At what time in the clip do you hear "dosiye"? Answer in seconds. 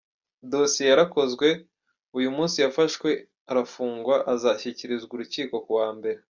0.53-0.87